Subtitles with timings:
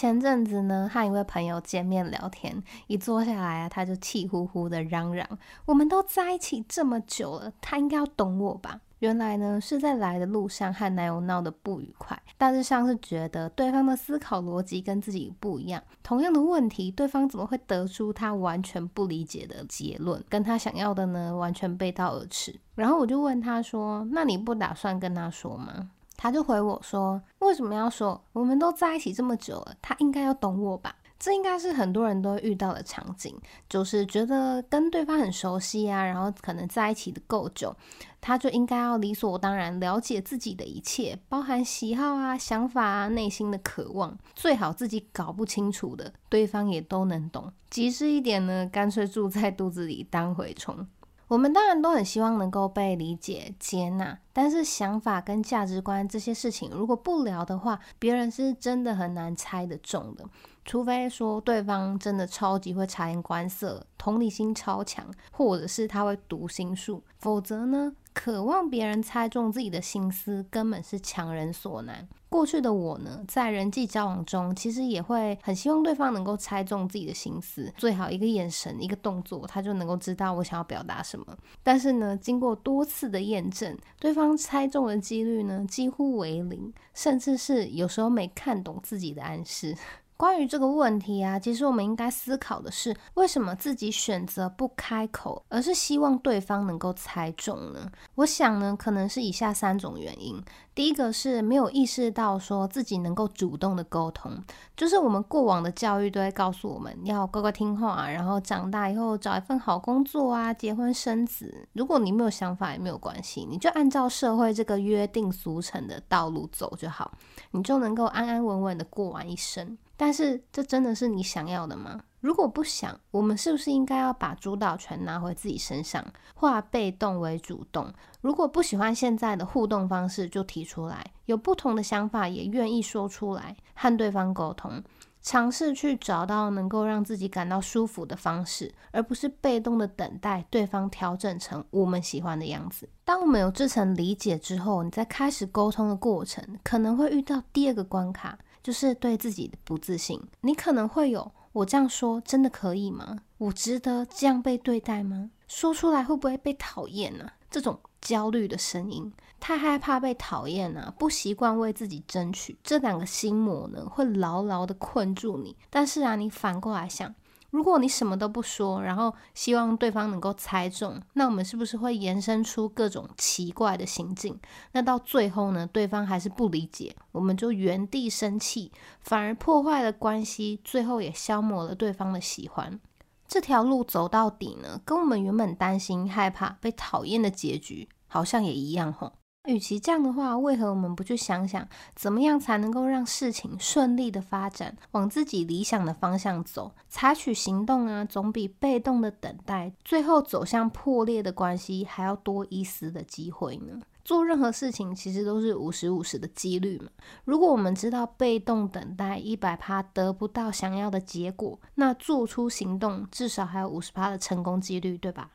[0.00, 5.28] 前阵子呢，和一位朋友见面聊天，一坐下来啊，他就气呼呼的嚷嚷
[5.66, 15.82] ：“我们都在一起这么久了，他应该要懂我吧？”原来呢，是在来的路上和男友闹得不愉快，大致上是觉得对方的思考逻辑跟自己不一样。
[16.02, 22.58] 同样的问题，对方怎么会得出他完全不理解的结论，跟他想要的呢，完全背道而驰。
[22.74, 25.90] 然后我就问他说：“那你不打算跟他说吗？”
[26.22, 28.22] 他就回我说：“为什么要说？
[28.34, 30.94] 我们都在一起这么久了，他应该要懂我吧？
[31.18, 33.34] 这应该是很多人都遇到的场景，
[33.70, 37.74] 就是觉得跟对方很熟悉啊，然后可能在一起的够久，
[38.20, 47.50] 他就应该要理所当然了解自己的一切，包含喜好啊、想法啊、内心的渴望，最好自己搞不清楚的，对方也都能懂。
[47.70, 50.86] 极致一点呢，干脆住在肚子里当蛔虫。”
[51.30, 60.24] 我们当然都很希望能够被理解、接纳，但是想法跟价值观这些事情，如果不聊的话，别人是真的很难猜得中的。
[60.64, 67.92] 除非说对方真的超级会察言观色，同理心超强，或者是他会读心术，否则呢，
[68.22, 72.06] 渴望别人猜中自己的心思，根本是强人所难。
[72.28, 81.34] 过去的我呢，在人际交往中，其实也会很希望对方能够猜中自己的心思，最好一个眼神、一个动作，他就能够知道我想要表达什么。
[81.62, 89.74] 但是呢，经过多次的验证，对方猜中的几率呢，几乎为零，甚至是有时候没看懂自己的暗示。
[90.20, 97.90] 关于这个问题啊，其实我们应该思考的是，为什么自己选择不开口，而是希望对方能够猜中呢？
[98.16, 100.38] 我想呢，可能是以下三种原因。
[100.74, 104.38] 第一个是没有意识到说自己能够主动的沟通，
[104.76, 111.66] 就是我们过往的教育都会告诉我们要乖乖听话，然后长大以后找一份好工作啊，结婚生子。
[111.72, 117.10] 如果你没有想法也没有关系，你就按照社会这个约定俗成的道路走就好，
[117.52, 119.78] 你就能够安安稳稳的过完一生。
[120.00, 122.00] 但是这真的是你想要的吗？
[122.20, 126.02] 如果不想，我们是不是应该要把主导权拿回自己身上，
[126.34, 127.92] 化被动为主动？
[128.22, 134.82] 如果不喜欢现在的互动方式，就提出来；有不同的想法，也愿意说出来，和对方沟通，
[135.20, 142.88] 尝试去找到能够让自己感到舒服的方式，而不是被动的等待对方调整成我们喜欢的样子。
[143.04, 148.38] 当我们有这层理解之后，你在开始沟通的过程，可能会遇到第二个关卡。
[148.62, 153.18] 就是对自己的不自信，你可能会有，我这样说真的可以吗？
[153.38, 155.30] 我值得这样被对待吗？
[155.48, 157.30] 说出来会不会被讨厌呢？
[157.50, 165.56] 这种焦虑的声音，太害怕被讨厌啊，不习惯为自己争取，这两个心魔呢，会牢牢的困住你。
[165.68, 167.12] 但是啊，你反过来想。
[167.50, 174.38] 如果你什么都不说，然后希望对方能够猜中，那我们是不是会延伸出各种奇怪的行径？
[174.72, 182.80] 那到最后呢，对方还是不理解，我们就原地生气，反而破坏了关系，最后也消磨了对方的喜欢。
[183.26, 189.12] 这条路走到底呢，跟我们原本担心、害怕被讨厌的结局好像也一样吼。
[189.46, 196.72] 与其这样的话，为何我们不去想想，怎么样才能够让事情顺利的发展，往自己理想的方向走？
[196.88, 203.80] 采取行动啊，总比被动的等待，最后走向破裂的关系还要多一丝的机会呢？
[204.04, 206.90] 做任何事情其实都是五十五十的几率嘛。
[207.24, 215.30] 如果我们知道被动等待一百趴得不到想要的结果，那做出行动至少还有五十趴的成功几率，对吧？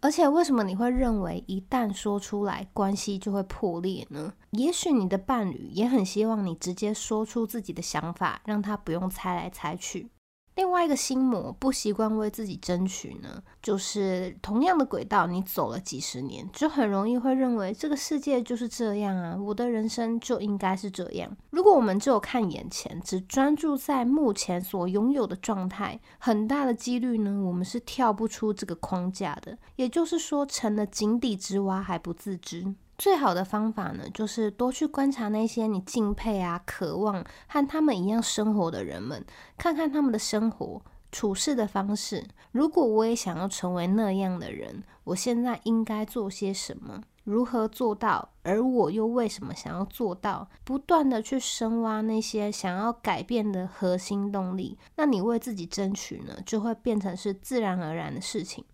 [0.00, 4.34] 而且，为什么你会认为一旦说出来，关系就会破裂呢？
[4.50, 10.10] 也许你的伴侣也很希望你直接说出自己的想法，让他不用猜来猜去。
[10.56, 21.36] 另外一个心魔，不习惯为自己争取呢，就是同样的轨道，你走了几十年，就很容易会认为这个世界就是这样啊，我的人生就应该是这样。
[21.50, 29.58] 如果我们只有看眼前，只专注在目前所拥有的状态，很大的几率呢，我们是跳不出这个框架的。
[29.76, 32.74] 也就是说，成了井底之蛙还不自知。
[32.98, 39.24] 最好的方法呢，就是多去观察那些你敬佩啊、渴望和他们一样生活的人们，
[39.58, 40.80] 看看他们的生活、
[41.12, 42.26] 处事的方式。
[42.52, 47.02] 如果我也想要成为那样的人，我现在应该做些什么？
[47.24, 48.30] 如何做到？
[48.44, 50.48] 而我又为什么想要做到？
[50.64, 58.64] 不断的去深挖那些想要改变的核心动力，那你为自己争取呢，就会变成是自然而然的事情。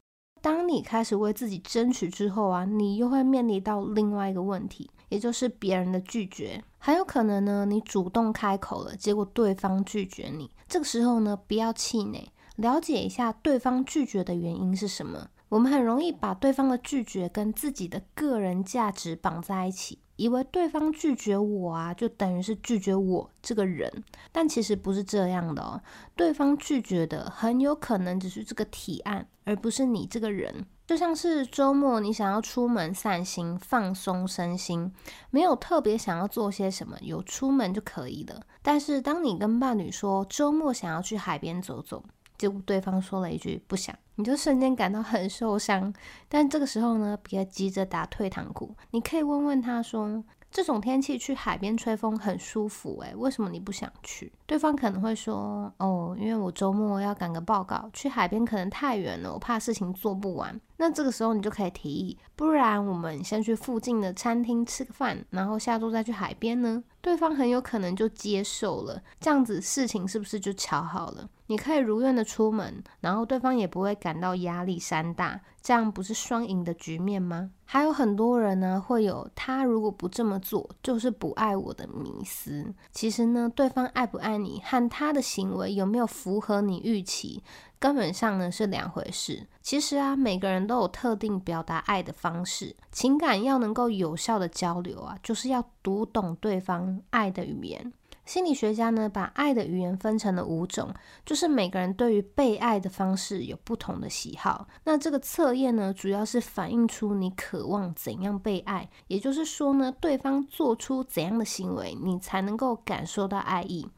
[0.42, 6.62] 当你开始为自己争取之后啊，你又会面临到另外一个问题，也就是别人的拒绝。
[6.78, 10.50] 很有可能呢，你主动开口了，结果对方拒绝你。
[10.68, 15.28] 这个时候呢，不要气馁，了解一下对方拒绝的原因是什么。
[15.48, 20.00] 我们很容易把对方的拒绝跟自己的个人价值绑在一起。
[20.16, 23.90] 以为对方拒绝我啊，就等于是拒绝我这个人，
[24.30, 25.80] 但其实不是这样的哦。
[26.14, 30.66] 对方拒绝的很有可能只是这个提案，而不是你这个人。
[30.84, 34.92] 就像是周末你想要出门散心、放松身心，
[35.30, 38.42] 没有特别想要做些什么，有出门就可以了。
[38.60, 42.04] 但是当你跟伴侣说周末想要去海边走走，
[42.36, 45.92] 结果对方说了一句不想，你就瞬间感到很受伤。
[46.28, 66.82] 但这个时候呢，别急着打退堂鼓，你可以问问他说：“这种天气去海边吹风很舒服，诶，为什么你不想去？”对方可能会说：“哦，因为我周末要赶个报告，去海边可能太远了，我怕事情做不完。”那这个时候你就可以提议，不然我们先去附近的餐厅吃个饭，然后下周再去海边呢？
[67.00, 71.28] 对方很有可能就接受了，这样子事情是不是就巧好了？
[71.46, 77.50] 你可以如愿的出门，然后对方也不会感到压力山大，这样不是双赢的局面吗？
[77.64, 82.74] 还有很多人呢，会有他如果不这么做，就是不爱我的迷思。
[82.90, 87.42] 其实呢，对方爱不爱你和他的行为有没有符合你预期，
[87.82, 89.44] 根本上呢是两回事。
[89.60, 97.92] 其实啊，每个人都有特定表达爱的方式，情感要能够有效的交流啊，就是要读懂对方爱的语言。
[98.24, 100.94] 心理学家呢，把爱的语言分成了五种，
[101.26, 104.68] 就是每个人对于被爱的方式有不同的喜好。
[104.84, 113.88] 那这个测验呢，主要是反映出你渴望怎样被爱，也就是说呢，对方做出怎样的行为，你才能够感受到爱意。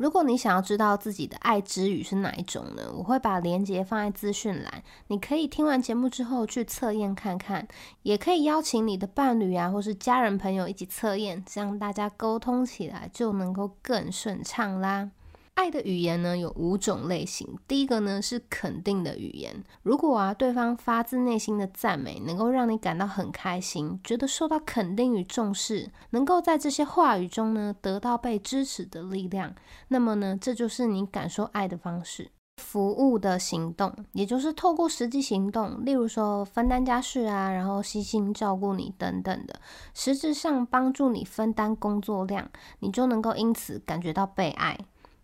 [0.00, 2.90] 如果你想要知道自己的爱之语是哪一种呢？
[2.96, 7.68] 我会把链接放在资讯栏，你可以听完节目之后去测验看看，
[8.02, 15.10] 也可以邀请你的伴侣啊，或是家人朋友一起测验，这样大家沟通起来就能够更顺畅啦。
[15.54, 17.46] 爱的语言呢，有五种类型。
[17.68, 29.54] 第一个呢是肯定的语言，如果啊对方发自内心的赞美，能够让你感到很开心，觉得受到肯定与重视，能够在这些话语中呢得到被支持的力量，
[29.88, 32.30] 那么呢这就是你感受爱的方式。
[32.56, 39.58] 服务的行动，也就是透过实际行动，例如说分担家事啊，然后悉心照顾你等等的，
[39.94, 42.50] 实质上帮助你分担工作量，
[42.80, 44.78] 你就能够因此感觉到被爱。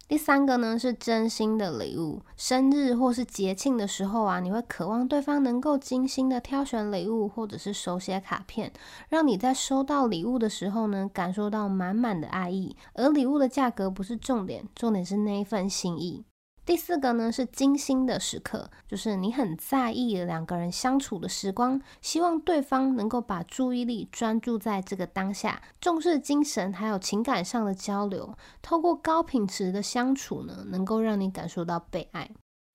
[0.09, 8.73] 第三个呢是真心的礼物，生日或是节庆的时候啊，你会渴望对方能够精心的挑选礼物，或者是手写卡片，
[9.09, 12.77] 让你在收到礼物的时候呢，感受到满满的爱意。
[12.95, 16.25] 而礼物的价格不是重点，重点是那一份心意。
[16.67, 32.29] 第四个呢是精心的时刻，就是你很在意两个人相处的时光，希望对方能够把注意力专注在这个当下，重视精神还有情感上的交流，透过高品质的相处呢，能够让你感受到被爱。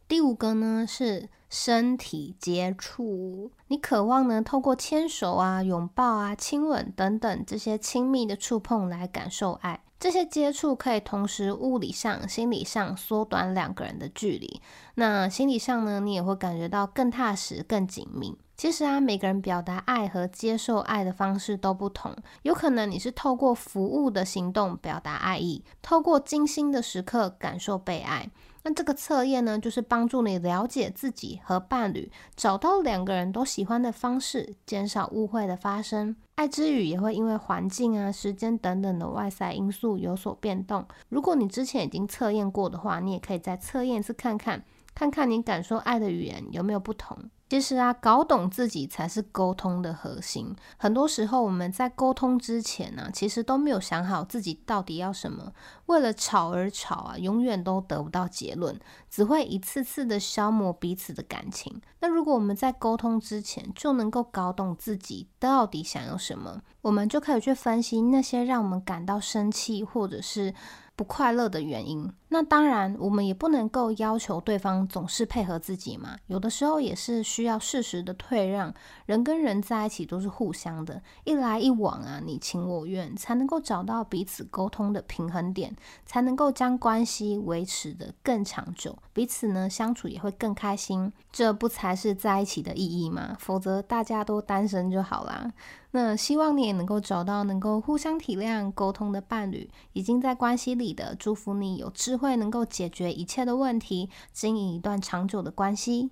[0.07, 9.83] 第五个呢是身体接触，你渴望呢透过牵手啊、拥抱啊、亲吻等等这些亲密的触碰来感受爱。
[10.01, 14.59] 这些接触可以同时物理上、心理上缩短两个人的距离。
[14.95, 18.35] 那心理上呢，你也会感觉到更踏实、更紧密。
[18.57, 22.15] 其实啊，每个人表达爱和接受爱的方式都不同。
[22.41, 28.27] 有可能你是透过服务的行动表达爱意，透过精心的时刻感受被爱。
[28.63, 36.15] 那这个测验呢，就是帮助你了解自己和伴侣，找到两个人都喜欢的方式，减少误会的发生。
[36.35, 40.85] 爱之语也会因为环境啊、时间等等的外在因素有所变动。
[41.09, 47.17] 如果你之前已经测验过的话，你也可以再测验一次看看，看看你感受爱的语言有没有不同。
[47.49, 50.55] 其实啊，搞懂自己才是沟通的核心。
[50.77, 55.51] 很多时候我们在沟通之前呢、其实都没有想好自己到底要什么，
[55.87, 58.79] 为了吵而吵啊，永远都得不到结论，
[59.09, 61.81] 只会一次次的消磨彼此的感情。
[61.99, 70.53] 那如果我们在沟通之前就能够搞懂自己到底想要什么，我们就可以去分析那些让我们感到生气或者是
[70.95, 72.09] 不快乐的原因。
[72.33, 76.15] 那当然，我们也不能够要求对方总是配合自己嘛。
[76.27, 78.73] 有的时候也是需要适时的退让。
[79.05, 91.11] 人跟人在一起都是互相的，一来一往啊，你情我愿，才能够找到彼此沟通的平衡点，才能够将关系维持的更长久，彼此呢相处也会更开心。
[91.33, 93.35] 这不才是在一起的意义吗？
[93.39, 95.51] 否则大家都单身就好啦。
[95.93, 106.11] 那希望你也能够找到能够互相体谅、沟通的伴侣，已经在关系里的，祝福你有智会，能够解决一切的问题，经营一段长久的关系。